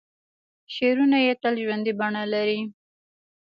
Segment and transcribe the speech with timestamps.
[0.73, 2.59] شعرونه یې تل ژوندۍ بڼه لري.